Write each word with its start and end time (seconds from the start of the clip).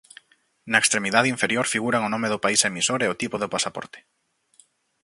Na 0.71 0.81
extremidade 0.83 1.31
inferior 1.35 1.65
figuran 1.73 2.05
o 2.07 2.11
nome 2.13 2.27
do 2.33 2.41
país 2.45 2.61
emisor 2.71 2.99
e 3.03 3.07
o 3.13 3.19
tipo 3.21 3.35
do 3.39 3.51
pasaporte. 3.53 3.99